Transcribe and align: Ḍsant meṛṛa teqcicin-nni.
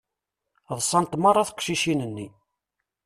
Ḍsant 0.77 1.19
meṛṛa 1.21 1.43
teqcicin-nni. 1.49 2.27